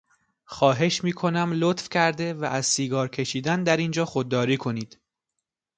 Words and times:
خواهش 0.45 1.03
میکنم 1.03 1.51
لطف 1.53 1.89
کرده 1.89 2.33
و 2.33 2.45
از 2.45 2.65
سیگار 2.65 3.07
کشیدن 3.07 3.63
در 3.63 3.77
اینجا 3.77 4.05
خودداری 4.05 4.57
کنید. 4.57 4.99